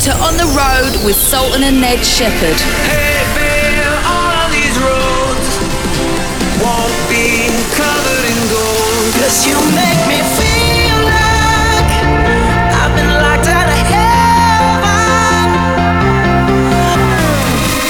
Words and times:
to 0.00 0.12
On 0.24 0.34
the 0.34 0.48
Road 0.56 1.04
with 1.04 1.14
Sultan 1.14 1.62
and 1.62 1.78
Ned 1.78 2.02
Shepard. 2.06 2.56
Hey, 2.88 3.20
babe, 3.36 3.84
all 4.08 4.48
these 4.48 4.72
roads 4.80 5.60
won't 6.56 6.96
be 7.12 7.52
covered 7.76 8.24
in 8.24 8.40
gold. 8.48 9.12
Cause 9.20 9.44
you 9.44 9.60
make 9.76 10.00
me 10.08 10.24
feel 10.40 11.04
like 11.04 11.92
I've 12.80 12.96
been 12.96 13.12
locked 13.12 13.48
out 13.52 13.68
of 13.68 13.76
heaven. 13.92 14.30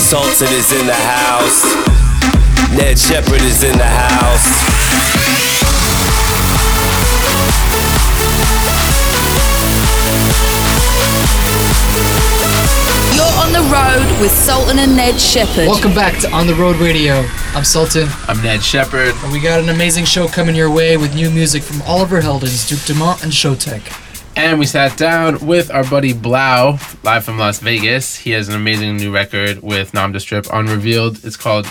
Sultan 0.01 0.51
is 0.51 0.73
in 0.73 0.87
the 0.87 0.95
house. 0.95 1.63
Ned 2.75 2.99
Shepard 2.99 3.43
is 3.43 3.63
in 3.63 3.79
the 3.79 3.87
house. 3.87 4.70
The 13.61 13.67
road 13.67 14.21
with 14.23 14.31
Sultan 14.31 14.79
and 14.79 14.97
Ned 14.97 15.21
Shepard. 15.21 15.67
Welcome 15.67 15.93
back 15.95 16.19
to 16.23 16.31
On 16.33 16.47
the 16.47 16.55
Road 16.55 16.77
Radio. 16.77 17.27
I'm 17.53 17.63
Sultan, 17.63 18.09
I'm 18.27 18.43
Ned 18.43 18.63
Shepard. 18.63 19.15
and 19.23 19.31
we 19.31 19.39
got 19.39 19.61
an 19.61 19.69
amazing 19.69 20.07
show 20.07 20.29
coming 20.29 20.57
your 20.57 20.71
way 20.71 20.97
with 20.97 21.15
new 21.15 21.29
music 21.29 21.63
from 21.63 21.83
Oliver 21.83 22.23
Heldens, 22.23 22.67
Duke 22.67 22.81
Dumont, 22.87 23.23
and 23.23 23.31
Showtek. 23.31 24.35
And 24.35 24.59
we 24.59 24.65
sat 24.65 24.97
down 24.97 25.47
with 25.47 25.71
our 25.71 25.85
buddy 25.85 26.15
3LAU, 26.15 27.05
live 27.05 27.23
from 27.23 27.37
Las 27.37 27.59
Vegas. 27.59 28.17
He 28.17 28.31
has 28.31 28.49
an 28.49 28.55
amazing 28.55 28.97
new 28.97 29.13
record 29.13 29.63
with 29.63 29.93
Nam 29.93 30.19
Strip 30.19 30.51
on 30.51 30.65
Revealed. 30.65 31.23
It's 31.23 31.37
called 31.37 31.67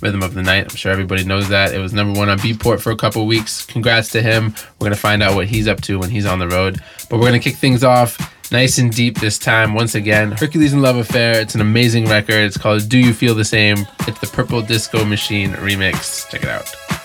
Rhythm 0.00 0.22
of 0.22 0.32
the 0.32 0.42
Night. 0.42 0.70
I'm 0.70 0.76
sure 0.76 0.92
everybody 0.92 1.24
knows 1.24 1.50
that. 1.50 1.74
It 1.74 1.78
was 1.78 1.92
number 1.92 2.18
one 2.18 2.30
on 2.30 2.38
Beatport 2.38 2.80
for 2.80 2.90
a 2.90 2.96
couple 2.96 3.26
weeks. 3.26 3.66
Congrats 3.66 4.08
to 4.12 4.22
him. 4.22 4.54
We're 4.78 4.86
going 4.86 4.92
to 4.92 4.98
find 4.98 5.22
out 5.22 5.34
what 5.34 5.48
he's 5.48 5.68
up 5.68 5.82
to 5.82 5.98
when 5.98 6.08
he's 6.08 6.24
on 6.24 6.38
the 6.38 6.48
road. 6.48 6.80
But 7.10 7.18
we're 7.18 7.28
going 7.28 7.38
to 7.38 7.50
kick 7.50 7.56
things 7.58 7.84
off 7.84 8.33
nice 8.50 8.78
and 8.78 8.94
deep 8.94 9.18
this 9.20 9.38
time. 9.38 9.74
Once 9.74 9.94
again, 9.94 10.32
Hercules 10.32 10.72
and 10.72 10.82
Love 10.82 10.96
Affair. 10.96 11.40
It's 11.40 11.54
an 11.54 11.60
amazing 11.60 12.06
record. 12.06 12.36
It's 12.36 12.56
called 12.56 12.88
Do 12.88 12.98
You 12.98 13.12
Feel 13.12 13.34
the 13.34 13.44
Same? 13.44 13.86
It's 14.06 14.20
the 14.20 14.26
Purple 14.26 14.62
Disco 14.62 15.04
Machine 15.04 15.52
remix. 15.52 16.28
Check 16.30 16.42
it 16.42 16.48
out. 16.48 17.03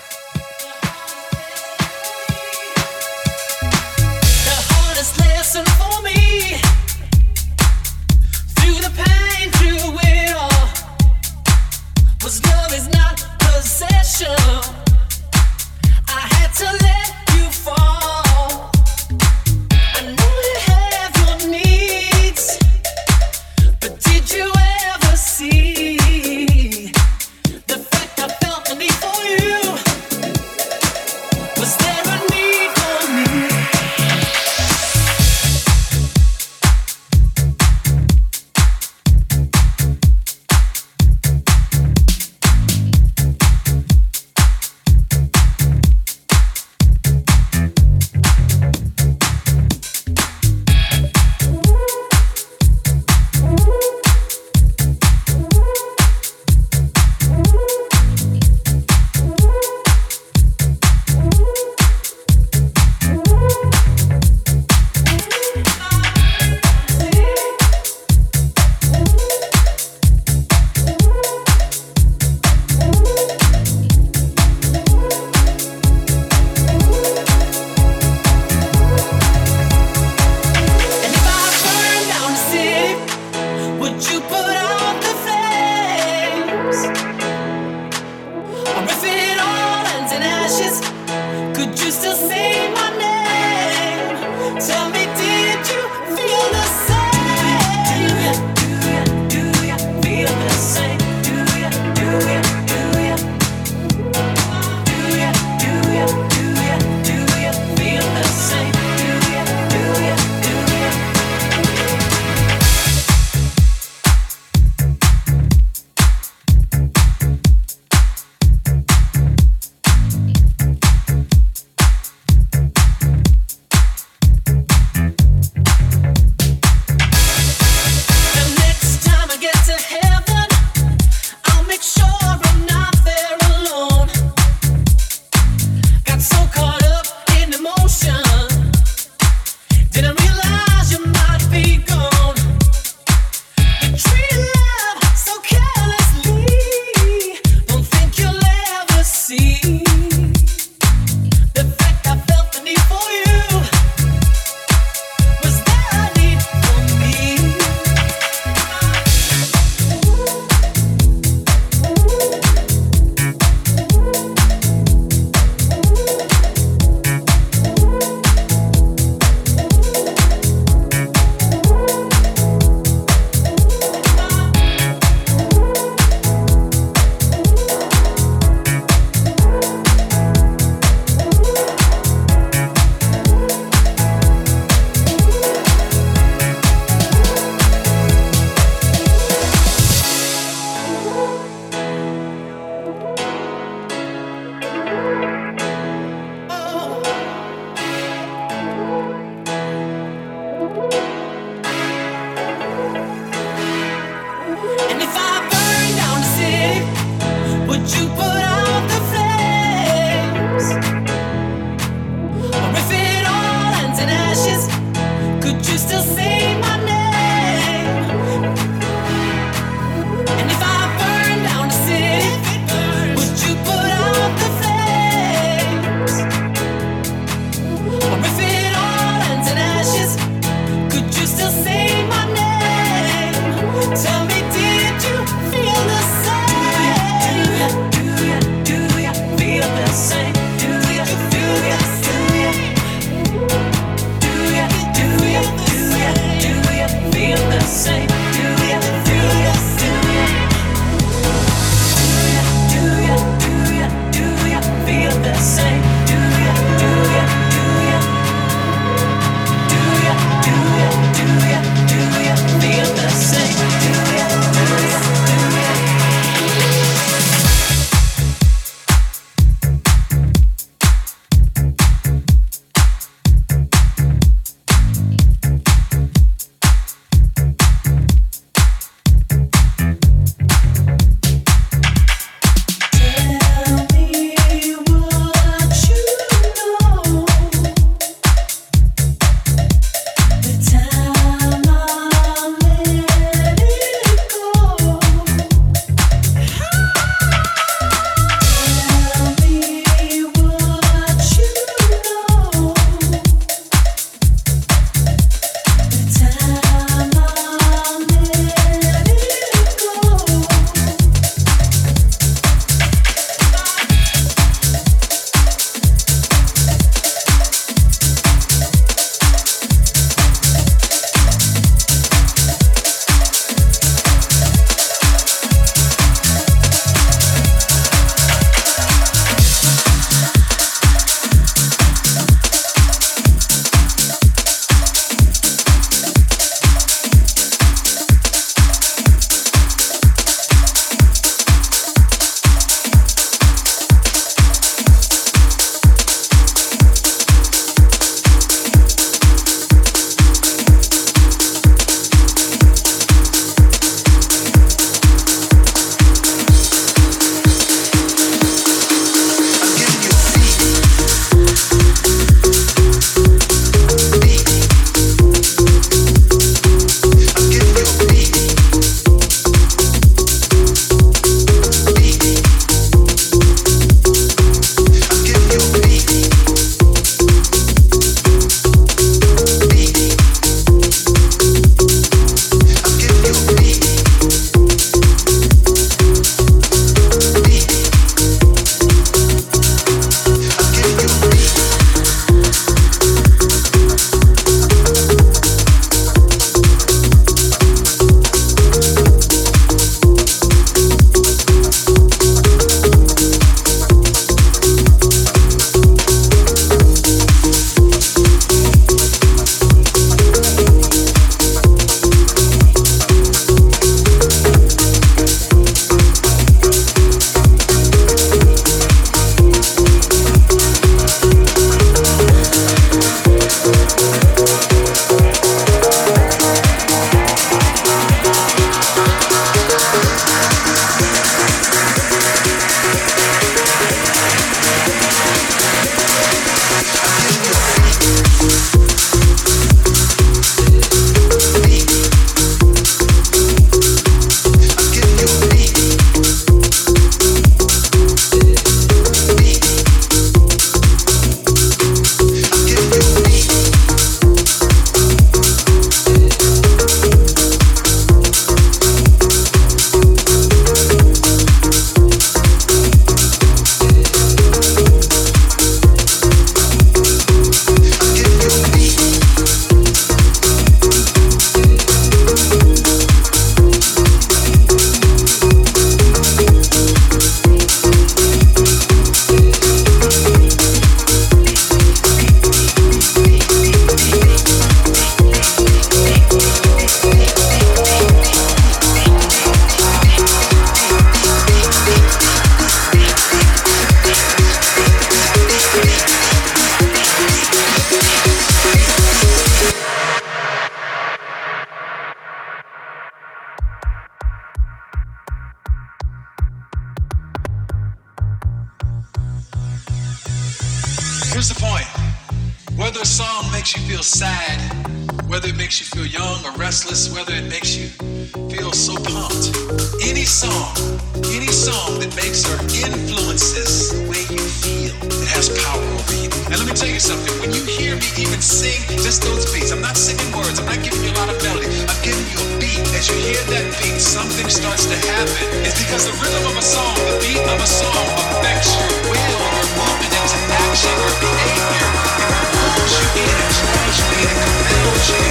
Hear 533.20 533.44
that 533.52 533.66
beat, 533.76 534.00
something 534.00 534.48
starts 534.48 534.86
to 534.88 534.96
happen. 534.96 535.46
It's 535.64 535.76
because 535.76 536.08
the 536.08 536.16
rhythm 536.16 536.44
of 536.48 536.56
a 536.56 536.64
song, 536.64 536.96
the 537.04 537.16
beat 537.20 537.44
of 537.44 537.60
a 537.60 537.68
song 537.68 538.06
affects 538.32 538.72
your 538.80 538.92
will, 539.12 539.40
your 539.44 539.68
movement 539.76 540.12
into 540.12 540.38
action, 540.48 540.94
your 540.96 541.14
behavior. 541.20 541.88
It 542.16 542.48
pulls 542.56 542.92
you 542.96 543.06
it 543.20 543.48
draws 543.60 543.96
you 544.00 544.08
it 544.24 544.36
compels 544.40 545.04
you. 545.12 545.24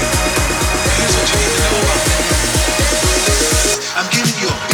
Here's 1.01 1.13
what 1.17 1.27
you 1.33 1.37
need 1.41 1.53
to 1.57 1.61
know 1.65 1.77
about 1.81 2.03
that. 2.09 2.25
I'm 3.97 4.07
giving 4.13 4.37
you 4.37 4.49
a 4.53 4.68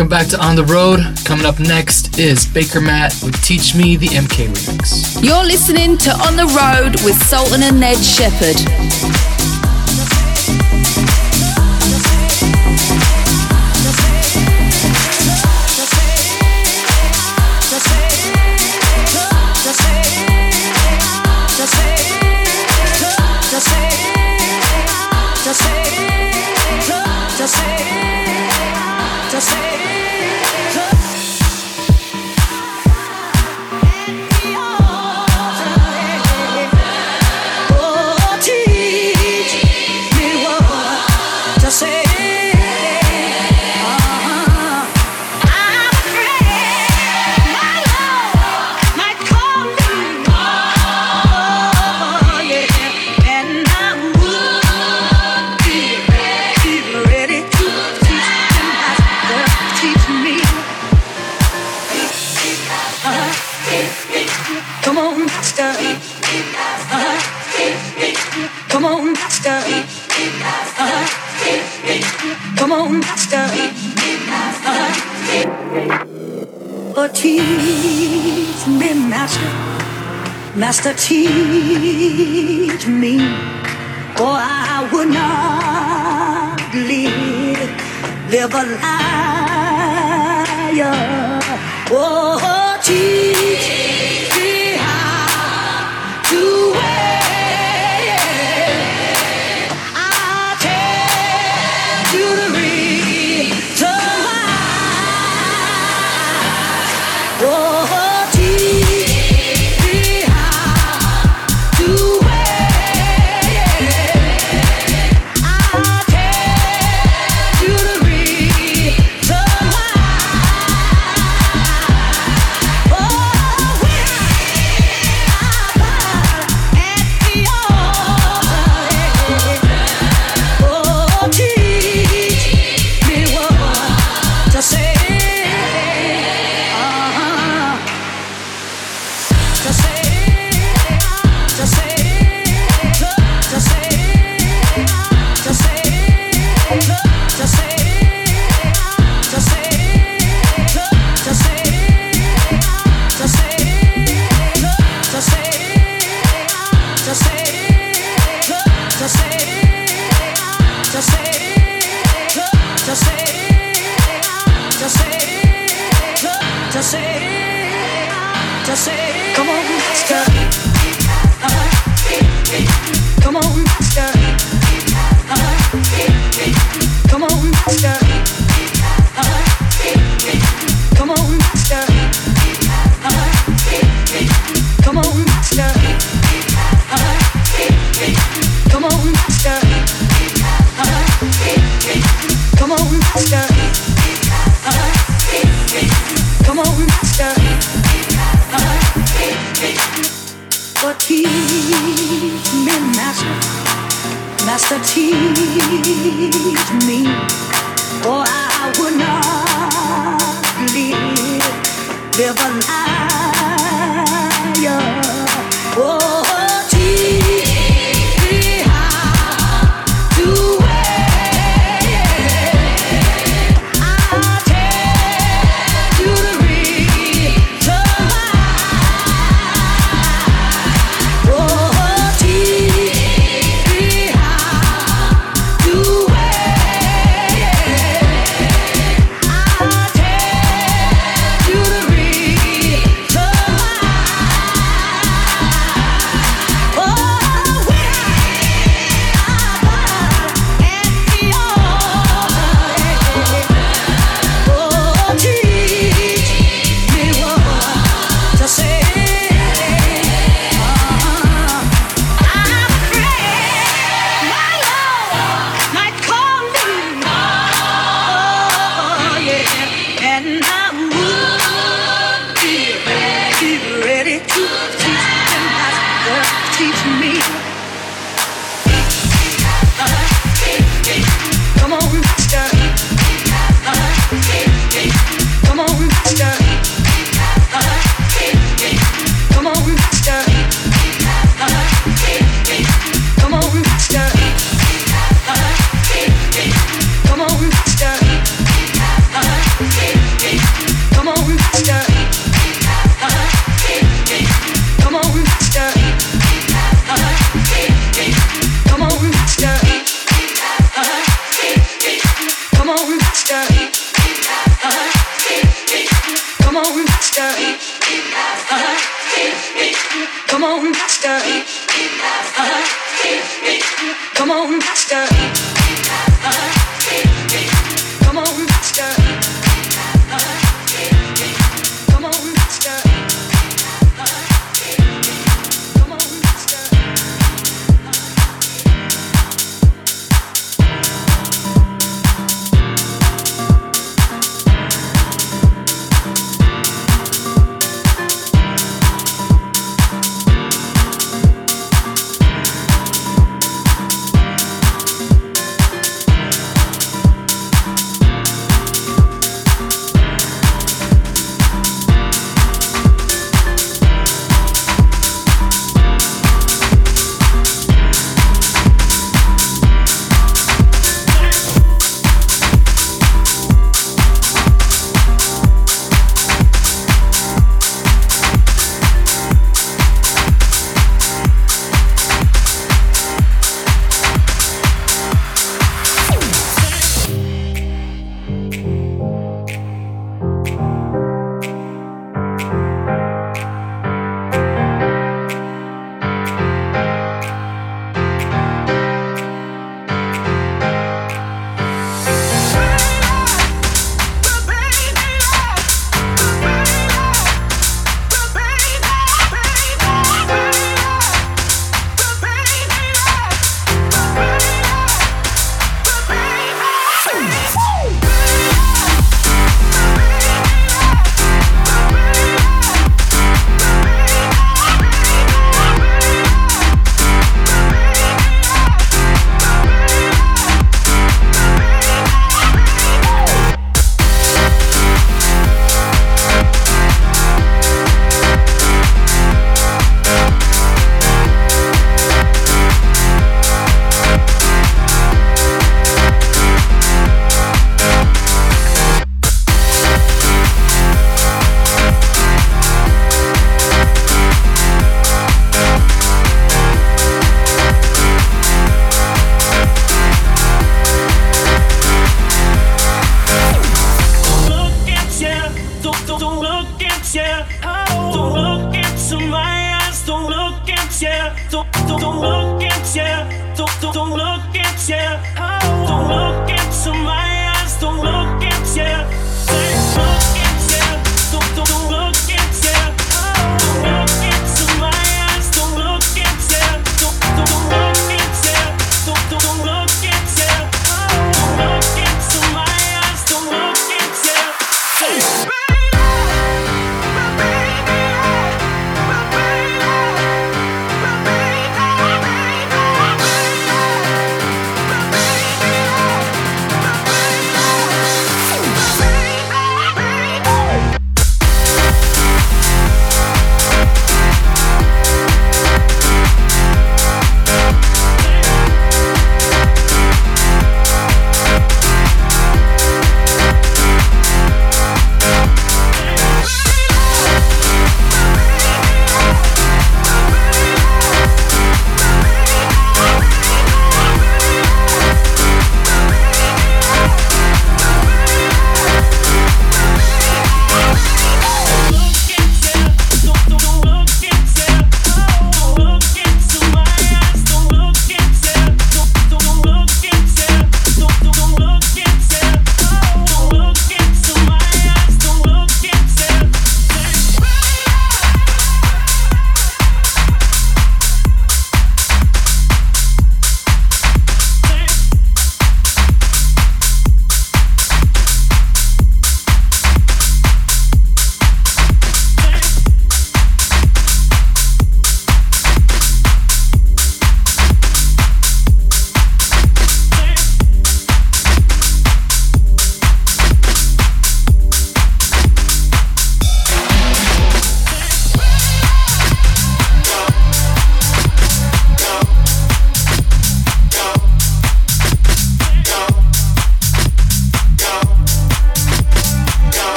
Welcome 0.00 0.18
back 0.18 0.28
to 0.28 0.42
On 0.42 0.56
the 0.56 0.64
Road. 0.64 1.00
Coming 1.26 1.44
up 1.44 1.60
next 1.60 2.18
is 2.18 2.46
Bakermat 2.46 3.22
with 3.22 3.38
Teach 3.44 3.74
Me 3.74 3.96
the 3.96 4.06
MK 4.06 4.48
Remix. 4.48 5.22
You're 5.22 5.44
listening 5.44 5.98
to 5.98 6.10
On 6.10 6.36
the 6.36 6.46
Road 6.46 7.04
with 7.04 7.22
Sultan 7.24 7.62
and 7.62 7.78
Ned 7.78 7.98
Shepard. 7.98 9.29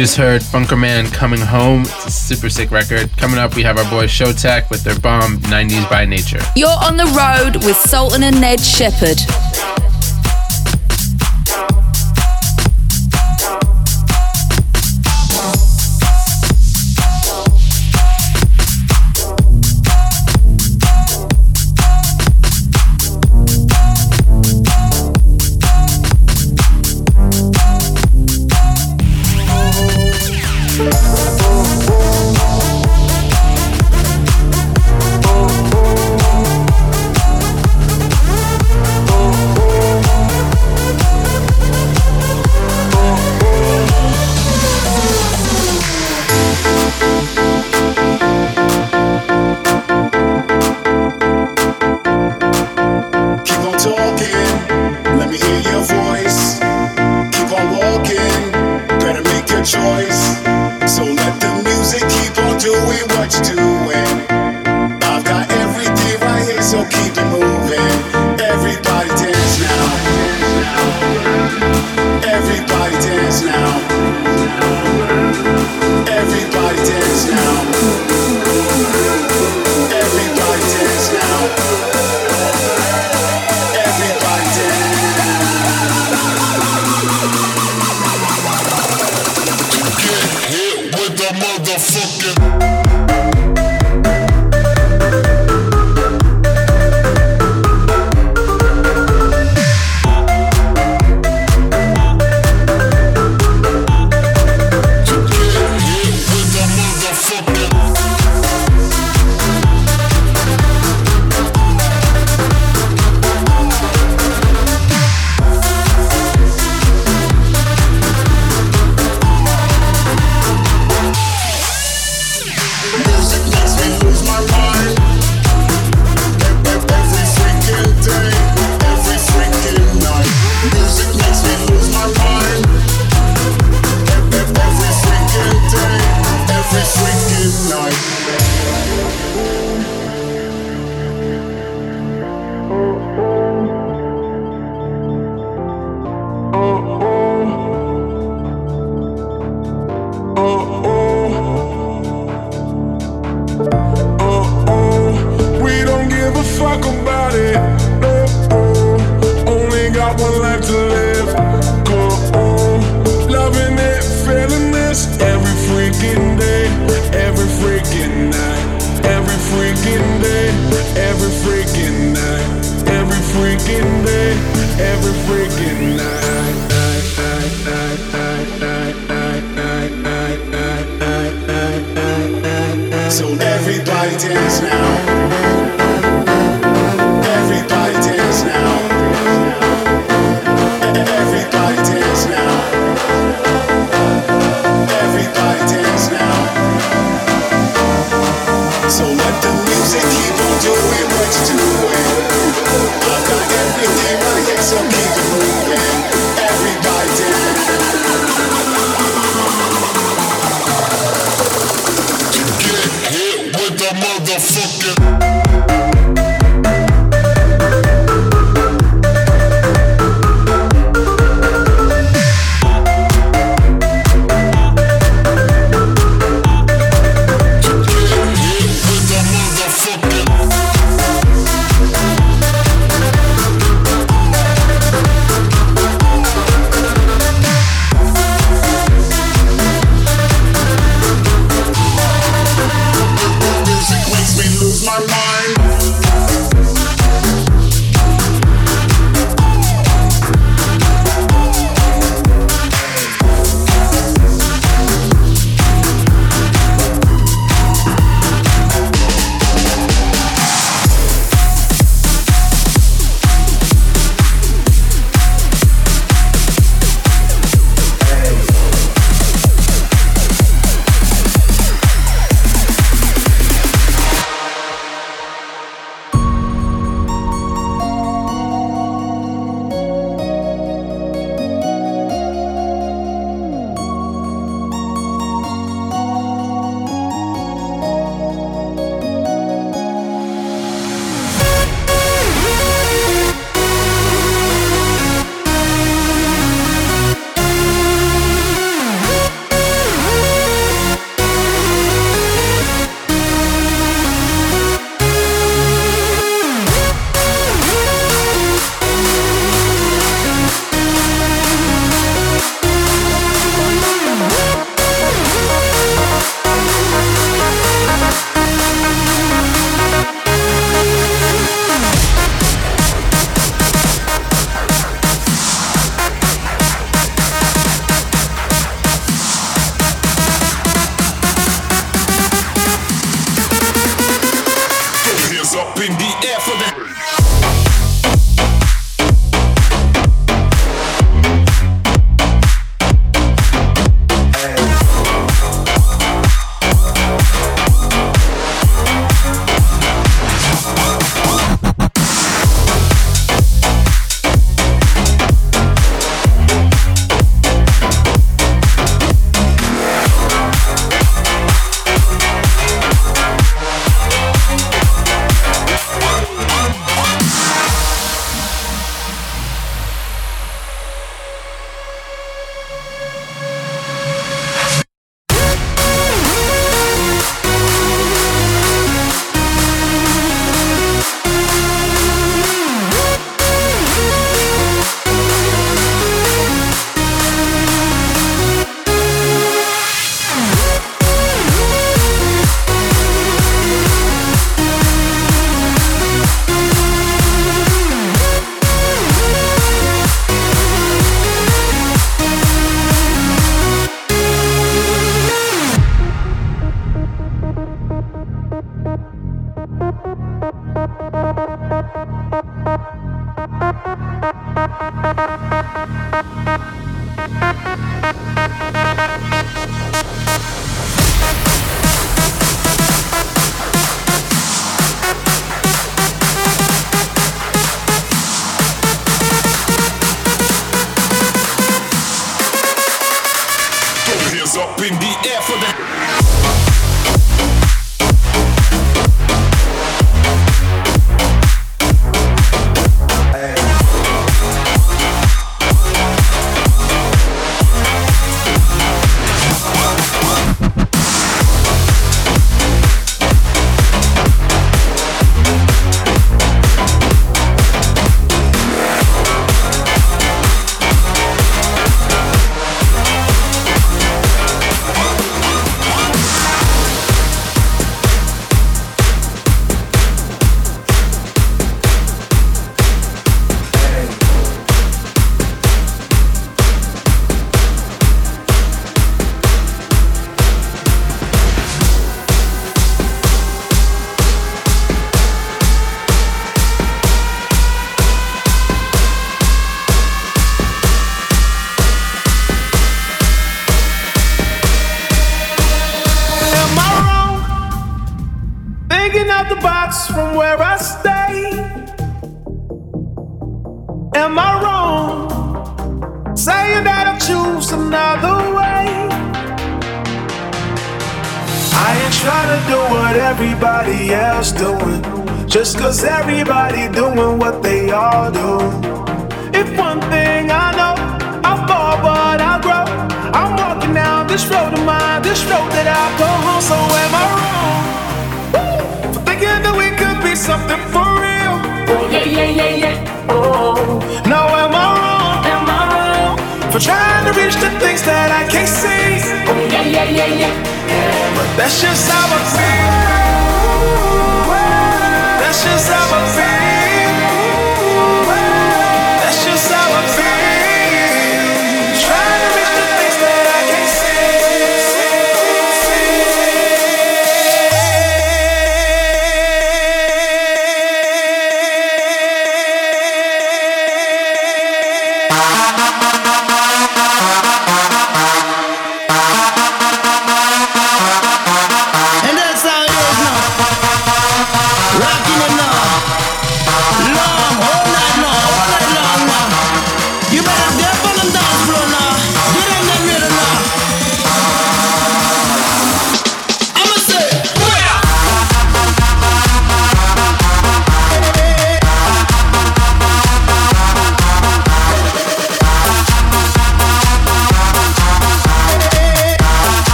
just 0.00 0.16
heard 0.16 0.40
Funkerman 0.40 1.12
Coming 1.12 1.40
Home. 1.40 1.82
It's 1.82 2.06
a 2.06 2.10
super 2.10 2.48
sick 2.48 2.70
record. 2.70 3.14
Coming 3.18 3.38
up, 3.38 3.54
we 3.54 3.62
have 3.64 3.76
our 3.76 3.88
boy 3.90 4.06
Showtek 4.06 4.70
with 4.70 4.82
their 4.82 4.98
bomb 4.98 5.36
90s 5.40 5.90
by 5.90 6.06
Nature. 6.06 6.40
You're 6.56 6.70
on 6.70 6.96
the 6.96 7.04
road 7.04 7.62
with 7.66 7.76
Sultan 7.76 8.22
and 8.22 8.40
Ned 8.40 8.60
Shepard. 8.60 9.20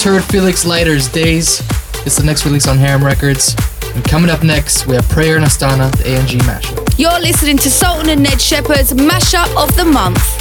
Just 0.00 0.08
heard 0.08 0.32
Felix 0.32 0.64
Leiter's 0.64 1.08
Days. 1.08 1.60
It's 2.06 2.16
the 2.16 2.22
next 2.24 2.46
release 2.46 2.66
on 2.66 2.78
Harem 2.78 3.04
Records. 3.04 3.54
And 3.94 4.02
coming 4.02 4.30
up 4.30 4.42
next, 4.42 4.86
we 4.86 4.94
have 4.94 5.06
Prayer 5.10 5.36
and 5.36 5.44
Astana, 5.44 5.94
the 5.94 6.08
ANG 6.08 6.38
mashup. 6.38 6.98
You're 6.98 7.20
listening 7.20 7.58
to 7.58 7.68
Sultan 7.68 8.08
and 8.08 8.22
Ned 8.22 8.40
Shepard's 8.40 8.94
mashup 8.94 9.54
of 9.62 9.76
the 9.76 9.84
month. 9.84 10.39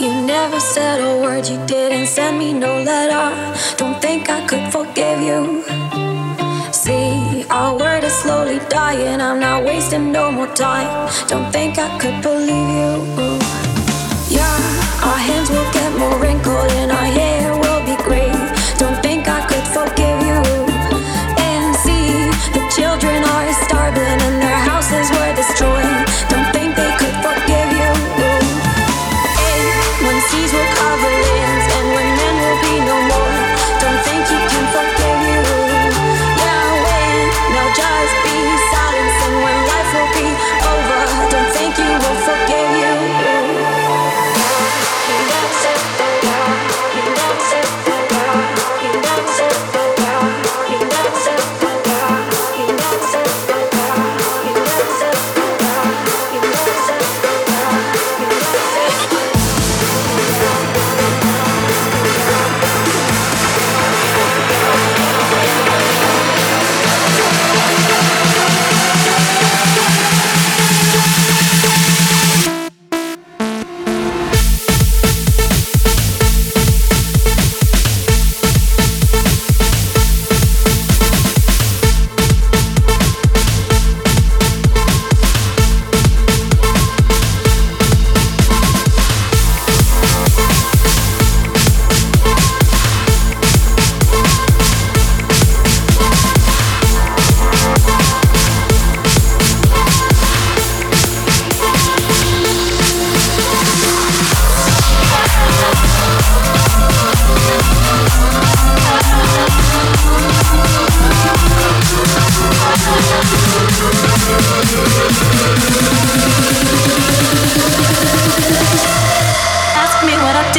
You 0.00 0.10
never 0.26 0.60
said 0.60 1.00
a 1.00 1.22
word, 1.22 1.46
you 1.48 1.58
didn't 1.66 2.06
send 2.06 2.38
me 2.38 2.52
no 2.52 2.82
letter. 2.82 3.26
Don't 3.76 4.00
think 4.00 4.28
I 4.28 4.46
could 4.46 4.72
forgive 4.72 5.20
you. 5.20 5.62
See, 6.72 7.44
our 7.50 7.76
word 7.76 8.04
is 8.04 8.14
slowly 8.14 8.60
dying, 8.68 9.20
I'm 9.20 9.40
not 9.40 9.64
wasting 9.64 10.12
no 10.12 10.30
more 10.32 10.52
time. 10.54 11.10
Don't 11.28 11.50
think 11.52 11.78
I 11.78 11.88
could 11.98 12.22
believe 12.22 12.70
you. 12.80 12.92
Yeah, 14.36 14.56
our 15.08 15.20
hands 15.28 15.50
will 15.50 15.70
get 15.72 15.90
more 15.98 16.16
wrinkled 16.18 16.70
and 16.80 16.90
our 16.92 17.10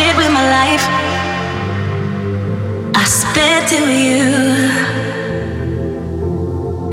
did 0.01 0.17
with 0.17 0.31
my 0.33 0.45
life. 0.57 0.85
I 3.01 3.03
spent 3.05 3.63
to 3.73 3.81
you. 4.05 4.25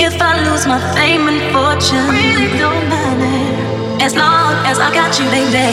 If 0.07 0.15
I 0.21 0.33
lose 0.47 0.65
my 0.73 0.81
fame 0.95 1.25
and 1.33 1.41
fortune, 1.53 2.09
really 2.13 2.51
don't 2.63 2.85
matter. 2.93 3.41
As 4.05 4.13
long 4.15 4.53
as 4.71 4.79
I 4.79 4.89
got 4.93 5.11
you, 5.19 5.27
baby. 5.33 5.73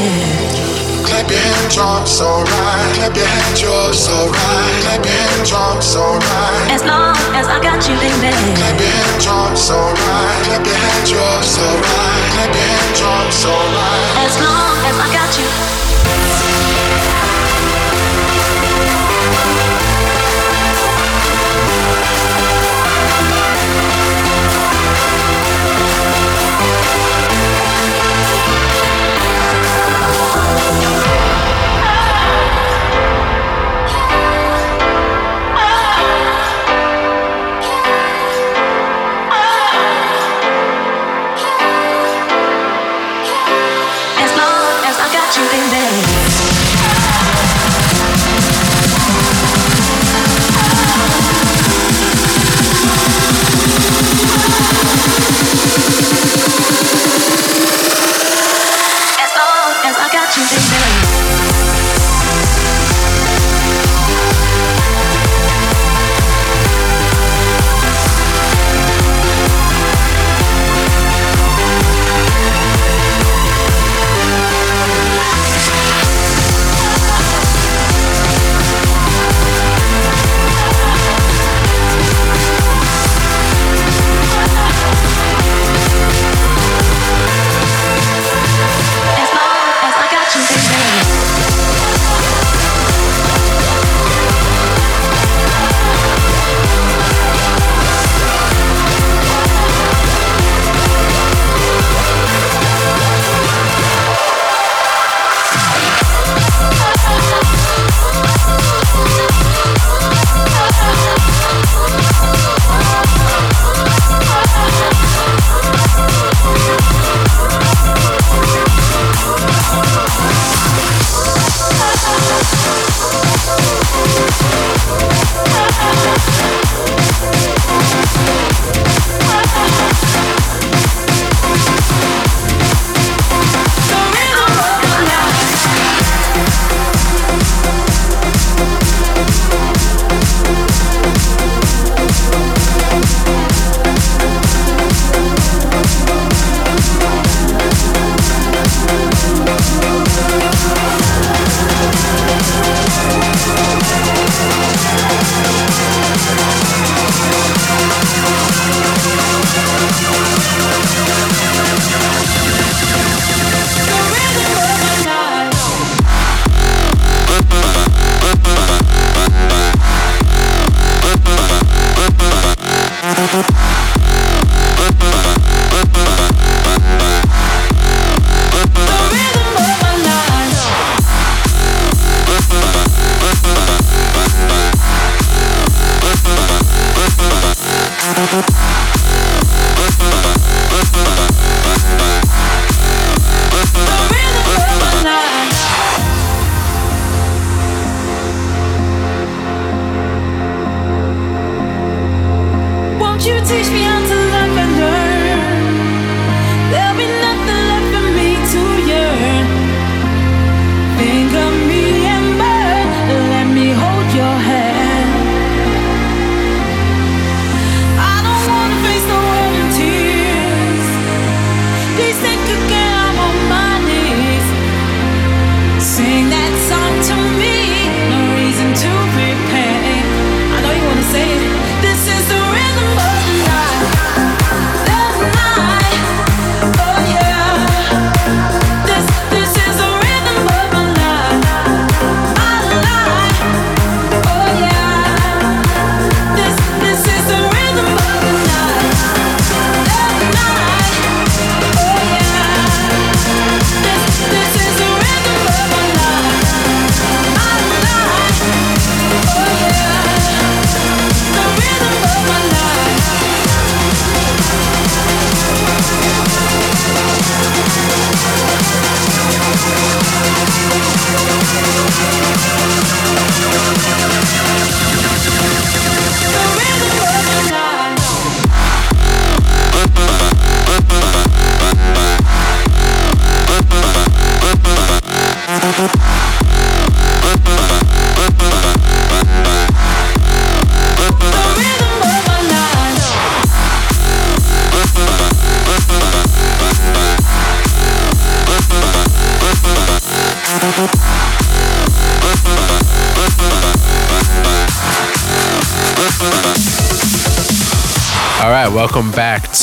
Clap 1.07 1.27
your 1.29 1.43
hands, 1.47 1.75
drums, 1.75 2.15
alright. 2.21 2.95
Clap 2.97 3.15
your 3.19 3.29
hands, 3.35 3.61
yours, 3.61 4.07
alright. 4.09 4.75
Clap 4.83 5.03
your 5.05 5.19
hands, 5.21 5.49
drums, 5.49 5.95
alright. 5.95 6.71
As 6.71 6.83
long 6.91 7.15
as 7.39 7.45
I 7.55 7.57
got 7.67 7.79
you, 7.87 7.95
baby. 8.01 8.31
Clap 8.59 8.79
your 8.79 8.93
hands, 8.95 9.23
drums, 9.25 9.69
alright. 9.69 10.39
Clap 10.47 10.65
your 10.65 10.79
hands, 10.85 11.09
yours, 11.11 11.51
alright. 11.67 12.23
Clap 12.35 12.51
your 12.57 12.69
hands, 12.73 12.97
drums, 12.99 13.39
alright. 13.45 14.23
As 14.25 14.35
long 14.41 14.75
as 14.89 14.95
I 15.05 15.07
got 15.19 15.31
you. 15.39 15.49
As 16.05 16.23
long 16.23 16.35
as 16.39 16.55
I 16.55 16.57
got 16.57 16.79
you, 16.79 16.84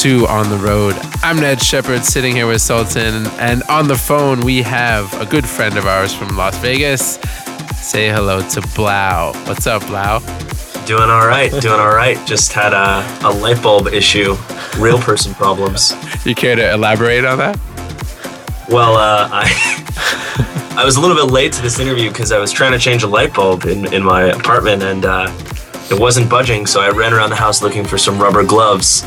to 0.02 0.26
On 0.26 0.50
the 0.50 0.56
Road. 0.56 0.96
I'm 1.22 1.36
Ned 1.36 1.62
Shepard 1.62 2.04
sitting 2.04 2.34
here 2.34 2.48
with 2.48 2.60
Sultan, 2.60 3.24
and 3.38 3.62
on 3.68 3.86
the 3.86 3.94
phone 3.94 4.40
we 4.40 4.60
have 4.62 5.14
a 5.20 5.24
good 5.24 5.48
friend 5.48 5.78
of 5.78 5.86
ours 5.86 6.12
from 6.12 6.36
Las 6.36 6.58
Vegas. 6.58 7.20
Say 7.76 8.08
hello 8.08 8.40
to 8.40 8.60
3LAU. 8.60 9.46
What's 9.46 9.68
up, 9.68 9.80
3LAU? 9.82 10.86
Doing 10.88 11.08
all 11.08 11.28
right, 11.28 11.52
doing 11.52 11.78
all 11.78 11.94
right. 11.94 12.18
Just 12.26 12.52
had 12.52 12.72
a, 12.72 13.28
a 13.28 13.30
light 13.30 13.62
bulb 13.62 13.86
issue, 13.86 14.34
real 14.76 14.98
person 14.98 15.34
problems. 15.34 15.94
You 16.26 16.34
care 16.34 16.56
to 16.56 16.72
elaborate 16.72 17.24
on 17.24 17.38
that? 17.38 17.60
Well, 18.68 18.96
uh, 18.96 19.28
I 19.30 20.74
I 20.76 20.84
was 20.84 20.96
a 20.96 21.00
little 21.00 21.16
bit 21.16 21.32
late 21.32 21.52
to 21.52 21.62
this 21.62 21.78
interview 21.78 22.08
because 22.08 22.32
I 22.32 22.40
was 22.40 22.50
trying 22.50 22.72
to 22.72 22.78
change 22.80 23.04
a 23.04 23.08
light 23.08 23.32
bulb 23.32 23.66
in, 23.66 23.92
in 23.94 24.02
my 24.02 24.24
apartment 24.24 24.82
and 24.82 25.04
uh, 25.04 25.32
it 25.92 26.00
wasn't 26.00 26.28
budging. 26.28 26.66
So 26.66 26.80
I 26.80 26.90
ran 26.90 27.12
around 27.12 27.30
the 27.30 27.36
house 27.36 27.62
looking 27.62 27.84
for 27.84 27.98
some 27.98 28.18
rubber 28.20 28.42
gloves 28.42 29.04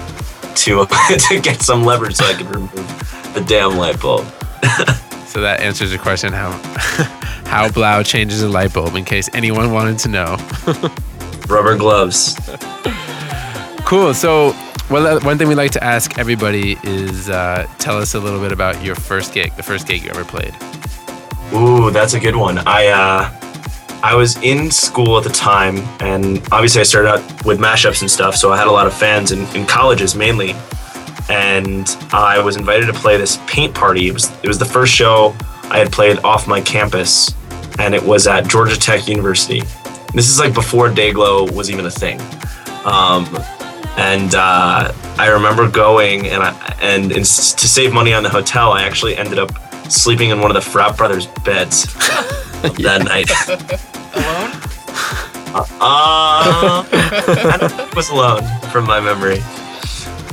to 0.55 0.85
to 1.29 1.39
get 1.41 1.61
some 1.61 1.83
leverage 1.83 2.15
so 2.15 2.25
I 2.25 2.33
could 2.33 2.47
remove 2.47 3.33
the 3.33 3.43
damn 3.47 3.77
light 3.77 3.99
bulb. 4.01 4.25
So 5.35 5.41
that 5.41 5.59
answers 5.59 5.91
your 5.91 6.01
question 6.01 6.31
how 6.31 6.51
how 7.45 7.67
3LAU 7.67 8.05
changes 8.05 8.41
a 8.41 8.47
light 8.47 8.73
bulb 8.73 8.95
in 8.95 9.03
case 9.03 9.29
anyone 9.33 9.73
wanted 9.73 9.99
to 9.99 10.07
know. 10.07 10.37
Rubber 11.49 11.77
gloves. 11.77 12.39
Cool. 13.85 14.13
So, 14.13 14.55
well, 14.89 15.19
one 15.19 15.37
thing 15.37 15.49
we 15.49 15.55
like 15.55 15.71
to 15.71 15.83
ask 15.83 16.17
everybody 16.17 16.77
is 16.83 17.29
uh, 17.29 17.67
tell 17.79 17.97
us 17.97 18.13
a 18.13 18.19
little 18.21 18.39
bit 18.39 18.53
about 18.53 18.81
your 18.81 18.95
first 18.95 19.33
gig, 19.33 19.53
the 19.57 19.63
first 19.63 19.87
gig 19.87 20.03
you 20.03 20.09
ever 20.09 20.23
played. 20.23 20.55
Ooh, 21.53 21.91
that's 21.91 22.13
a 22.13 22.19
good 22.21 22.37
one. 22.37 22.59
I 22.59 22.87
uh, 22.87 23.29
I 24.05 24.13
was 24.13 24.37
in 24.43 24.69
school 24.69 25.17
at 25.17 25.23
the 25.23 25.31
time, 25.31 25.77
and 25.99 26.37
obviously 26.51 26.79
I 26.79 26.83
started 26.83 27.09
out 27.09 27.43
with 27.43 27.57
mashups 27.57 28.01
and 28.01 28.11
stuff, 28.11 28.35
so 28.35 28.51
I 28.51 28.57
had 28.57 28.67
a 28.67 28.71
lot 28.71 28.85
of 28.85 28.93
fans 28.93 29.31
in, 29.31 29.47
in 29.55 29.65
colleges 29.65 30.13
mainly. 30.13 30.53
And 31.27 31.89
I 32.13 32.39
was 32.39 32.55
invited 32.55 32.85
to 32.85 32.93
play 32.93 33.17
this 33.17 33.39
paint 33.47 33.73
party. 33.73 34.07
It 34.07 34.13
was 34.13 34.31
it 34.43 34.47
was 34.47 34.59
the 34.59 34.65
first 34.65 34.93
show 34.93 35.35
I 35.71 35.79
had 35.79 35.91
played 35.91 36.19
off 36.19 36.47
my 36.47 36.61
campus, 36.61 37.33
and 37.79 37.95
it 37.95 38.03
was 38.03 38.27
at 38.27 38.47
Georgia 38.47 38.77
Tech 38.77 39.07
University. 39.07 39.61
This 40.13 40.29
is 40.29 40.37
like 40.37 40.53
before 40.53 40.89
Dayglow 40.89 41.51
was 41.51 41.71
even 41.71 41.87
a 41.87 41.91
thing. 41.91 42.21
Um, 42.85 43.25
and 43.97 44.35
uh, 44.35 44.93
I 45.17 45.29
remember 45.29 45.67
going, 45.67 46.27
and 46.27 46.43
I, 46.43 46.77
and 46.79 47.11
in, 47.11 47.23
to 47.23 47.67
save 47.67 47.91
money 47.91 48.13
on 48.13 48.21
the 48.21 48.29
hotel, 48.29 48.71
I 48.71 48.83
actually 48.83 49.17
ended 49.17 49.39
up 49.39 49.64
sleeping 49.89 50.29
in 50.29 50.39
one 50.39 50.49
of 50.51 50.55
the 50.55 50.69
frat 50.69 50.97
brothers' 50.97 51.27
beds 51.43 51.85
that 52.77 53.03
night. 53.05 53.29
Uh, 55.57 56.83
I 56.91 57.57
don't 57.59 57.71
think 57.71 57.93
I 57.93 57.95
was 57.95 58.09
alone 58.09 58.43
from 58.71 58.85
my 58.85 58.99
memory. 58.99 59.39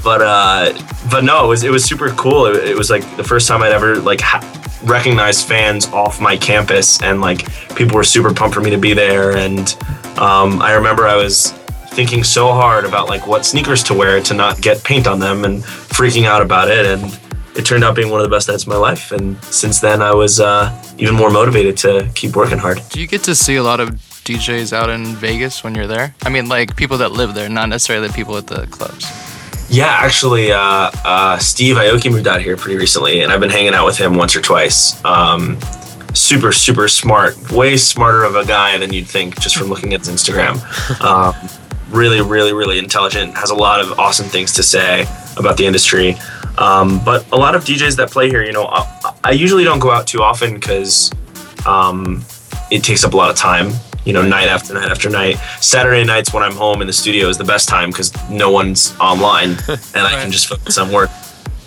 But 0.02 0.20
uh, 0.20 0.72
but 1.10 1.22
no, 1.22 1.44
it 1.44 1.48
was 1.48 1.62
it 1.62 1.70
was 1.70 1.84
super 1.84 2.10
cool. 2.10 2.46
It, 2.46 2.70
it 2.70 2.76
was 2.76 2.90
like 2.90 3.04
the 3.16 3.22
first 3.22 3.46
time 3.46 3.62
I'd 3.62 3.72
ever 3.72 3.96
like 3.96 4.20
ha- 4.20 4.42
recognized 4.84 5.46
fans 5.46 5.86
off 5.88 6.20
my 6.20 6.36
campus, 6.36 7.00
and 7.02 7.20
like 7.20 7.46
people 7.76 7.96
were 7.96 8.04
super 8.04 8.34
pumped 8.34 8.54
for 8.54 8.60
me 8.60 8.70
to 8.70 8.78
be 8.78 8.94
there. 8.94 9.36
And 9.36 9.76
um, 10.18 10.60
I 10.60 10.72
remember 10.74 11.06
I 11.06 11.14
was 11.14 11.52
thinking 11.90 12.24
so 12.24 12.52
hard 12.52 12.84
about 12.84 13.08
like 13.08 13.26
what 13.28 13.44
sneakers 13.46 13.82
to 13.84 13.94
wear 13.94 14.20
to 14.22 14.34
not 14.34 14.60
get 14.60 14.82
paint 14.82 15.06
on 15.06 15.20
them, 15.20 15.44
and 15.44 15.62
freaking 15.62 16.24
out 16.24 16.42
about 16.42 16.68
it. 16.68 16.84
And 16.84 17.04
it 17.54 17.66
turned 17.66 17.84
out 17.84 17.94
being 17.94 18.10
one 18.10 18.20
of 18.20 18.24
the 18.24 18.34
best 18.34 18.48
nights 18.48 18.62
of 18.62 18.68
my 18.68 18.76
life. 18.76 19.12
And 19.12 19.42
since 19.44 19.80
then, 19.80 20.00
I 20.02 20.14
was 20.14 20.40
uh, 20.40 20.72
even 20.98 21.14
more 21.14 21.30
motivated 21.30 21.76
to 21.78 22.10
keep 22.14 22.34
working 22.34 22.58
hard. 22.58 22.80
Do 22.90 23.00
you 23.00 23.06
get 23.06 23.22
to 23.24 23.34
see 23.34 23.56
a 23.56 23.62
lot 23.62 23.80
of 23.80 23.90
DJs 24.24 24.72
out 24.72 24.88
in 24.88 25.04
Vegas 25.16 25.62
when 25.64 25.74
you're 25.74 25.86
there? 25.86 26.14
I 26.22 26.28
mean, 26.28 26.48
like 26.48 26.76
people 26.76 26.98
that 26.98 27.12
live 27.12 27.34
there, 27.34 27.48
not 27.48 27.68
necessarily 27.68 28.08
the 28.08 28.14
people 28.14 28.36
at 28.36 28.46
the 28.46 28.66
clubs. 28.68 29.06
Yeah, 29.68 29.86
actually, 29.86 30.52
uh, 30.52 30.90
uh, 31.04 31.38
Steve 31.38 31.76
Aoki 31.76 32.10
moved 32.10 32.28
out 32.28 32.42
here 32.42 32.56
pretty 32.56 32.78
recently, 32.78 33.22
and 33.22 33.32
I've 33.32 33.40
been 33.40 33.50
hanging 33.50 33.72
out 33.72 33.86
with 33.86 33.96
him 33.96 34.16
once 34.16 34.36
or 34.36 34.42
twice. 34.42 35.02
Um, 35.04 35.58
super, 36.14 36.52
super 36.52 36.88
smart, 36.88 37.50
way 37.50 37.76
smarter 37.78 38.24
of 38.24 38.36
a 38.36 38.44
guy 38.44 38.76
than 38.76 38.92
you'd 38.92 39.06
think 39.06 39.40
just 39.40 39.56
from 39.56 39.68
looking 39.68 39.94
at 39.94 40.00
his 40.00 40.08
Instagram. 40.08 40.60
Um, 41.02 41.34
really, 41.90 42.20
really, 42.22 42.52
really 42.52 42.78
intelligent, 42.78 43.36
has 43.36 43.50
a 43.50 43.54
lot 43.54 43.80
of 43.80 43.98
awesome 43.98 44.26
things 44.26 44.52
to 44.54 44.62
say 44.62 45.06
about 45.36 45.56
the 45.56 45.66
industry. 45.66 46.16
Um, 46.58 47.02
but 47.04 47.30
a 47.32 47.36
lot 47.36 47.54
of 47.54 47.64
DJs 47.64 47.96
that 47.96 48.10
play 48.10 48.28
here, 48.28 48.44
you 48.44 48.52
know, 48.52 48.66
I, 48.66 49.14
I 49.24 49.30
usually 49.30 49.64
don't 49.64 49.78
go 49.78 49.90
out 49.90 50.06
too 50.06 50.22
often 50.22 50.54
because 50.54 51.10
um, 51.66 52.24
it 52.70 52.84
takes 52.84 53.04
up 53.04 53.14
a 53.14 53.16
lot 53.16 53.30
of 53.30 53.36
time 53.36 53.72
you 54.04 54.12
know, 54.12 54.22
night 54.22 54.48
after 54.48 54.74
night 54.74 54.90
after 54.90 55.08
night. 55.08 55.36
Saturday 55.60 56.04
nights 56.04 56.32
when 56.34 56.42
I'm 56.42 56.54
home 56.56 56.80
in 56.80 56.86
the 56.86 56.92
studio 56.92 57.28
is 57.28 57.38
the 57.38 57.44
best 57.44 57.68
time 57.68 57.90
because 57.90 58.12
no 58.28 58.50
one's 58.50 58.96
online 58.98 59.50
and 59.68 60.06
I 60.06 60.20
can 60.20 60.30
just 60.30 60.48
focus 60.48 60.78
on 60.78 60.90
work. 60.90 61.10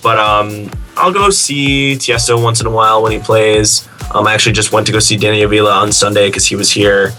But 0.03 0.19
um, 0.19 0.69
I'll 0.97 1.13
go 1.13 1.29
see 1.29 1.95
Tiesto 1.95 2.41
once 2.41 2.61
in 2.61 2.67
a 2.67 2.71
while 2.71 3.01
when 3.01 3.11
he 3.11 3.19
plays. 3.19 3.87
Um, 4.13 4.27
I 4.27 4.33
actually 4.33 4.53
just 4.53 4.71
went 4.71 4.85
to 4.87 4.93
go 4.93 4.99
see 4.99 5.17
Danny 5.17 5.41
Avila 5.41 5.71
on 5.71 5.91
Sunday 5.91 6.27
because 6.27 6.45
he 6.45 6.55
was 6.55 6.71
here. 6.71 7.13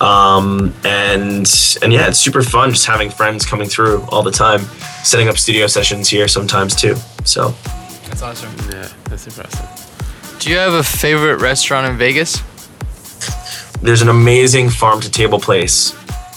Um, 0.00 0.74
and 0.84 1.46
and 1.82 1.92
yeah, 1.92 2.08
it's 2.08 2.18
super 2.18 2.42
fun 2.42 2.70
just 2.70 2.86
having 2.86 3.10
friends 3.10 3.46
coming 3.46 3.68
through 3.68 4.02
all 4.08 4.22
the 4.22 4.30
time, 4.30 4.60
setting 5.04 5.28
up 5.28 5.38
studio 5.38 5.66
sessions 5.66 6.08
here 6.08 6.28
sometimes 6.28 6.74
too. 6.74 6.96
So 7.24 7.50
That's 8.08 8.22
awesome. 8.22 8.50
Yeah, 8.70 8.88
that's 9.04 9.26
impressive. 9.26 10.38
Do 10.40 10.50
you 10.50 10.56
have 10.56 10.72
a 10.72 10.82
favorite 10.82 11.40
restaurant 11.40 11.86
in 11.86 11.96
Vegas? 11.96 12.42
there's 13.82 14.02
an 14.02 14.08
amazing 14.08 14.70
farm 14.70 15.00
to 15.00 15.10
table 15.10 15.40
place 15.40 15.94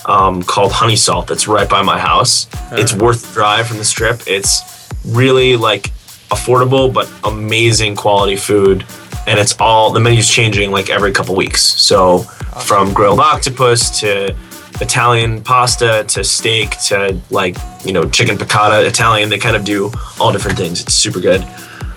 um, 0.07 0.41
called 0.43 0.71
Honey 0.71 0.95
Salt 0.95 1.27
that's 1.27 1.47
right 1.47 1.69
by 1.69 1.81
my 1.81 1.99
house. 1.99 2.47
It's 2.71 2.93
worth 2.93 3.27
the 3.27 3.33
drive 3.33 3.67
from 3.67 3.77
the 3.77 3.85
strip. 3.85 4.21
It's 4.27 4.89
really 5.05 5.55
like 5.55 5.83
affordable 6.29 6.91
but 6.91 7.11
amazing 7.23 7.95
quality 7.95 8.35
food, 8.35 8.83
and 9.27 9.39
it's 9.39 9.55
all 9.59 9.91
the 9.91 9.99
menu's 9.99 10.29
changing 10.29 10.71
like 10.71 10.89
every 10.89 11.11
couple 11.11 11.35
weeks. 11.35 11.61
So 11.61 12.19
from 12.65 12.93
grilled 12.93 13.19
octopus 13.19 13.99
to 14.01 14.35
Italian 14.81 15.41
pasta 15.41 16.03
to 16.09 16.23
steak 16.23 16.71
to 16.87 17.19
like 17.29 17.57
you 17.85 17.93
know 17.93 18.09
chicken 18.09 18.37
piccata 18.37 18.85
Italian. 18.85 19.29
They 19.29 19.37
kind 19.37 19.55
of 19.55 19.63
do 19.63 19.91
all 20.19 20.31
different 20.31 20.57
things. 20.57 20.81
It's 20.81 20.93
super 20.93 21.19
good. 21.19 21.45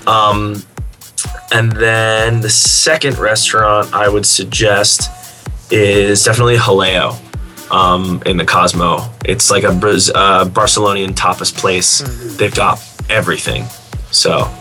Um, 0.06 0.62
and 1.52 1.72
then 1.72 2.40
the 2.40 2.50
second 2.50 3.18
restaurant 3.18 3.92
I 3.92 4.08
would 4.08 4.26
suggest 4.26 5.10
is 5.70 6.24
definitely 6.24 6.56
Jaleo 6.56 7.18
um, 7.72 8.22
in 8.26 8.36
the 8.36 8.44
Cosmo. 8.44 9.10
It's 9.24 9.50
like 9.50 9.64
a 9.64 9.68
Braz- 9.68 10.10
uh, 10.14 10.44
Barcelonian 10.46 11.10
tapas 11.10 11.54
place. 11.54 12.00
They've 12.36 12.54
got 12.54 12.80
everything. 13.10 13.64
So 14.10 14.52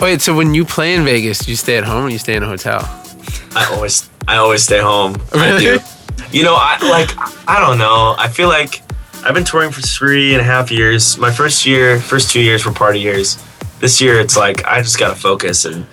Wait, 0.00 0.20
so 0.20 0.34
when 0.34 0.54
you 0.54 0.64
play 0.64 0.94
in 0.94 1.04
Vegas, 1.04 1.38
do 1.40 1.50
you 1.50 1.56
stay 1.56 1.76
at 1.78 1.84
home 1.84 2.06
or 2.06 2.08
you 2.10 2.18
stay 2.18 2.34
in 2.36 2.42
a 2.42 2.46
hotel? 2.46 2.80
I 3.56 3.66
always 3.72 4.08
I 4.26 4.36
always 4.36 4.62
stay 4.62 4.80
home. 4.80 5.16
I 5.32 5.46
Really? 5.50 5.78
do. 5.78 5.78
You 6.30 6.42
know, 6.44 6.56
I 6.58 6.78
like 6.90 7.10
I 7.48 7.60
don't 7.60 7.78
know. 7.78 8.14
I 8.18 8.28
feel 8.28 8.48
like 8.48 8.82
I've 9.22 9.34
been 9.34 9.44
touring 9.44 9.70
for 9.70 9.80
three 9.80 10.32
and 10.32 10.40
a 10.40 10.44
half 10.44 10.70
years. 10.70 11.16
My 11.16 11.30
first 11.32 11.64
year, 11.64 11.98
first 12.00 12.30
two 12.30 12.40
years 12.40 12.66
were 12.66 12.72
party 12.72 13.00
years. 13.00 13.42
This 13.80 14.00
year, 14.00 14.18
it's 14.20 14.36
like 14.36 14.64
I 14.66 14.82
just 14.82 14.98
gotta 14.98 15.14
focus, 15.14 15.64
and 15.64 15.86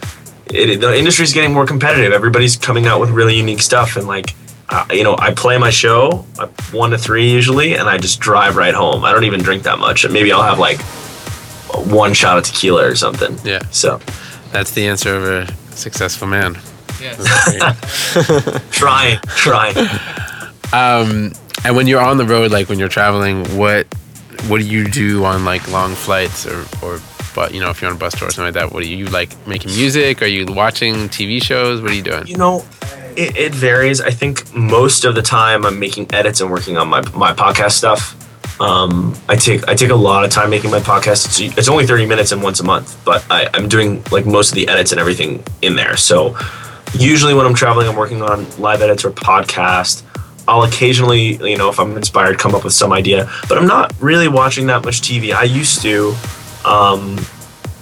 it, 0.48 0.82
the 0.82 0.98
industry's 0.98 1.34
getting 1.34 1.54
more 1.54 1.66
competitive. 1.66 2.12
Everybody's 2.14 2.58
coming 2.58 2.88
out 2.88 3.00
with 3.00 3.10
really 3.12 3.36
unique 3.38 3.62
stuff, 3.62 3.96
and 3.98 4.08
like 4.08 4.36
uh, 4.70 4.86
you 4.92 5.04
know, 5.04 5.16
I 5.20 5.34
play 5.34 5.58
my 5.58 5.70
show 5.70 6.26
uh, 6.40 6.48
one 6.72 6.92
to 6.92 6.98
three 6.98 7.30
usually, 7.32 7.76
and 7.76 7.88
I 7.88 7.98
just 7.98 8.20
drive 8.20 8.56
right 8.58 8.74
home. 8.74 9.04
I 9.06 9.12
don't 9.12 9.26
even 9.26 9.42
drink 9.42 9.64
that 9.64 9.78
much. 9.80 10.08
Maybe 10.10 10.32
I'll 10.32 10.44
have 10.44 10.60
like 10.60 10.80
one 11.78 12.14
shot 12.14 12.38
of 12.38 12.44
tequila 12.44 12.86
or 12.86 12.96
something. 12.96 13.38
Yeah. 13.44 13.62
So 13.72 14.00
That's 14.52 14.72
the 14.72 14.88
answer 14.88 15.16
of 15.16 15.24
a 15.24 15.76
successful 15.76 16.28
man. 16.28 16.58
Yeah. 17.02 17.16
Trying, 18.72 19.20
trying. 19.26 19.76
Um, 20.74 21.32
and 21.66 21.76
when 21.76 21.88
you're 21.88 22.02
on 22.02 22.18
the 22.18 22.26
road, 22.26 22.52
like 22.52 22.70
when 22.70 22.80
you're 22.80 22.90
traveling, 22.90 23.46
what 23.58 23.88
what 24.48 24.60
do 24.60 24.66
you 24.68 24.88
do 24.88 25.24
on 25.26 25.46
like 25.46 25.68
long 25.72 25.94
flights 25.94 26.46
or 26.48 26.66
or 26.84 27.00
but 27.36 27.54
you 27.54 27.60
know 27.60 27.70
if 27.70 27.82
you're 27.82 27.90
on 27.90 27.96
a 27.96 28.00
bus 28.00 28.18
tour 28.18 28.28
or 28.28 28.32
something 28.32 28.54
like 28.54 28.54
that? 28.54 28.74
What 28.74 28.84
do 28.84 28.90
you 28.90 29.06
like 29.08 29.36
making 29.48 29.72
music? 29.72 30.22
Are 30.22 30.28
you 30.28 30.46
watching 30.48 31.10
TV 31.10 31.42
shows? 31.42 31.82
What 31.82 31.92
are 31.92 31.96
you 31.96 32.02
doing? 32.02 32.28
You 32.28 32.38
know, 32.38 32.66
it, 33.16 33.36
it 33.36 33.54
varies. 33.54 34.00
I 34.02 34.12
think 34.12 34.54
most 34.54 35.04
of 35.04 35.16
the 35.16 35.22
time 35.22 35.66
I'm 35.66 35.80
making 35.80 36.14
edits 36.14 36.42
and 36.42 36.52
working 36.52 36.78
on 36.78 36.88
my 36.88 37.02
my 37.12 37.34
podcast 37.34 37.72
stuff. 37.72 38.16
Um, 38.62 39.16
I 39.28 39.36
take 39.38 39.68
I 39.68 39.74
take 39.74 39.90
a 39.90 39.96
lot 39.96 40.24
of 40.24 40.30
time 40.30 40.52
making 40.52 40.70
my 40.70 40.80
podcast. 40.80 41.26
It's, 41.26 41.58
it's 41.58 41.68
only 41.68 41.88
30 41.88 42.06
minutes 42.06 42.32
and 42.32 42.44
once 42.44 42.60
a 42.60 42.64
month, 42.64 43.04
but 43.04 43.26
I, 43.30 43.50
I'm 43.56 43.68
doing 43.68 44.04
like 44.12 44.28
most 44.28 44.50
of 44.50 44.56
the 44.56 44.68
edits 44.68 44.92
and 44.92 45.02
everything 45.02 45.44
in 45.64 45.76
there. 45.76 45.98
So 45.98 46.38
usually 46.94 47.34
when 47.34 47.48
I'm 47.48 47.56
traveling, 47.56 47.88
I'm 47.88 47.96
working 47.96 48.22
on 48.22 48.48
live 48.60 48.84
edits 48.84 49.04
or 49.04 49.10
podcast. 49.10 50.04
I'll 50.48 50.64
occasionally, 50.64 51.38
you 51.50 51.58
know, 51.58 51.70
if 51.70 51.80
I'm 51.80 51.98
inspired, 51.98 52.38
come 52.38 52.54
up 52.54 52.64
with 52.64 52.74
some 52.74 52.94
idea, 52.94 53.32
but 53.50 53.58
I'm 53.58 53.68
not 53.68 53.94
really 54.00 54.28
watching 54.28 54.68
that 54.68 54.86
much 54.86 55.02
TV. 55.02 55.34
I 55.34 55.44
used 55.44 55.82
to. 55.82 56.16
Um, 56.64 57.18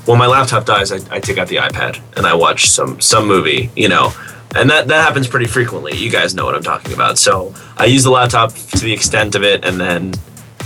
when 0.05 0.17
my 0.17 0.27
laptop 0.27 0.65
dies, 0.65 0.93
I, 0.93 0.99
I 1.13 1.19
take 1.19 1.37
out 1.37 1.49
the 1.49 1.57
iPad 1.57 2.01
and 2.15 2.25
I 2.25 2.33
watch 2.35 2.69
some 2.69 3.01
some 3.01 3.27
movie, 3.27 3.69
you 3.75 3.89
know, 3.89 4.13
and 4.55 4.69
that 4.69 4.87
that 4.87 5.03
happens 5.05 5.27
pretty 5.27 5.45
frequently. 5.45 5.97
You 5.97 6.09
guys 6.09 6.33
know 6.33 6.45
what 6.45 6.55
I'm 6.55 6.63
talking 6.63 6.93
about. 6.93 7.17
So 7.17 7.53
I 7.77 7.85
use 7.85 8.05
the 8.05 8.11
laptop 8.11 8.53
to 8.53 8.79
the 8.79 8.93
extent 8.93 9.35
of 9.35 9.43
it, 9.43 9.65
and 9.65 9.77
then 9.79 10.13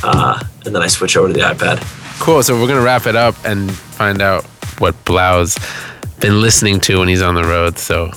uh, 0.03 0.41
and 0.65 0.75
then 0.75 0.81
I 0.81 0.87
switch 0.87 1.17
over 1.17 1.27
to 1.27 1.33
the 1.33 1.41
iPad. 1.41 1.81
Cool. 2.19 2.41
So 2.43 2.59
we're 2.59 2.67
gonna 2.67 2.81
wrap 2.81 3.05
it 3.05 3.15
up 3.15 3.35
and 3.45 3.71
find 3.71 4.21
out 4.21 4.45
what 4.79 4.95
3LAU's 5.05 5.57
been 6.19 6.41
listening 6.41 6.79
to 6.79 6.99
when 6.99 7.07
he's 7.07 7.21
on 7.21 7.35
the 7.35 7.43
road. 7.43 7.77
So, 7.77 8.11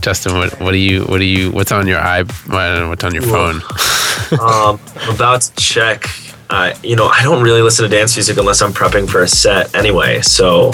Justin, 0.00 0.34
what 0.34 0.60
what 0.60 0.72
do 0.72 0.78
you 0.78 1.04
what 1.04 1.18
do 1.18 1.24
you 1.24 1.50
what's 1.50 1.72
on 1.72 1.86
your 1.86 1.98
i 1.98 2.18
I 2.18 2.22
don't 2.22 2.52
know, 2.52 2.88
what's 2.88 3.04
on 3.04 3.14
your 3.14 3.24
phone? 3.24 3.56
um, 4.40 4.80
I'm 4.96 5.14
about 5.14 5.42
to 5.42 5.54
check. 5.56 6.06
Uh, 6.50 6.74
you 6.82 6.94
know, 6.94 7.06
I 7.06 7.22
don't 7.22 7.42
really 7.42 7.62
listen 7.62 7.88
to 7.88 7.94
dance 7.94 8.16
music 8.16 8.36
unless 8.36 8.62
I'm 8.62 8.72
prepping 8.72 9.08
for 9.08 9.22
a 9.22 9.28
set 9.28 9.74
anyway. 9.74 10.20
So 10.22 10.72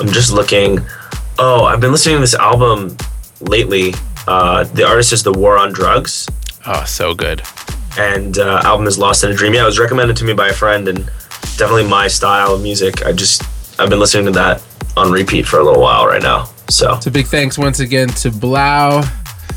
I'm 0.00 0.08
just 0.08 0.32
looking. 0.32 0.80
Oh, 1.38 1.64
I've 1.64 1.80
been 1.80 1.92
listening 1.92 2.16
to 2.16 2.20
this 2.20 2.34
album 2.34 2.96
lately. 3.40 3.94
Uh, 4.26 4.64
the 4.64 4.84
artist 4.84 5.12
is 5.12 5.22
The 5.22 5.32
War 5.32 5.56
on 5.58 5.72
Drugs. 5.72 6.28
Oh, 6.66 6.84
so 6.84 7.14
good. 7.14 7.42
And 7.98 8.38
uh, 8.38 8.60
album 8.64 8.86
is 8.86 8.98
Lost 8.98 9.24
in 9.24 9.30
a 9.30 9.34
Dream. 9.34 9.54
Yeah, 9.54 9.62
it 9.62 9.66
was 9.66 9.78
recommended 9.78 10.16
to 10.18 10.24
me 10.24 10.34
by 10.34 10.48
a 10.48 10.52
friend, 10.52 10.86
and 10.88 11.06
definitely 11.56 11.88
my 11.88 12.08
style 12.08 12.54
of 12.54 12.62
music. 12.62 13.04
I 13.06 13.12
just 13.12 13.42
I've 13.80 13.88
been 13.90 13.98
listening 14.00 14.26
to 14.26 14.32
that 14.32 14.62
on 14.96 15.10
repeat 15.10 15.46
for 15.46 15.58
a 15.60 15.64
little 15.64 15.82
while 15.82 16.06
right 16.06 16.22
now. 16.22 16.44
So 16.68 16.98
So 17.00 17.10
big 17.10 17.26
thanks 17.26 17.56
once 17.58 17.80
again 17.80 18.08
to 18.08 18.30
3LAU. 18.30 19.08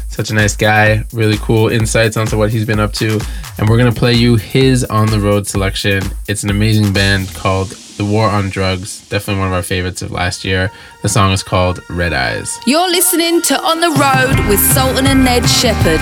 Such 0.10 0.32
a 0.32 0.34
nice 0.34 0.56
guy. 0.56 1.06
Really 1.14 1.38
cool 1.38 1.70
insights 1.70 2.18
onto 2.18 2.38
what 2.38 2.50
he's 2.52 2.66
been 2.66 2.80
up 2.80 2.92
to. 2.94 3.20
And 3.58 3.70
we're 3.70 3.78
gonna 3.78 3.92
play 3.92 4.14
you 4.14 4.36
his 4.36 4.84
on 4.86 5.08
the 5.08 5.20
road 5.20 5.48
selection. 5.48 6.04
It's 6.28 6.44
an 6.44 6.50
amazing 6.50 6.92
band 6.94 7.34
called 7.34 7.70
The 7.70 8.04
War 8.06 8.30
on 8.30 8.50
Drugs. 8.50 9.08
Definitely 9.08 9.40
one 9.40 9.48
of 9.48 9.54
our 9.54 9.64
favorites 9.64 10.02
of 10.02 10.12
last 10.12 10.44
year. 10.44 10.72
The 11.04 11.10
song 11.10 11.32
is 11.32 11.42
called 11.44 11.82
Red 11.90 12.14
Eyes. 12.14 12.60
You're 12.66 12.90
listening 12.90 13.42
to 13.44 13.62
On 13.62 13.80
the 13.80 13.92
Road 13.92 14.48
with 14.50 14.60
Sultan 14.60 15.08
and 15.08 15.24
Ned 15.24 15.48
Shepard. 15.50 16.02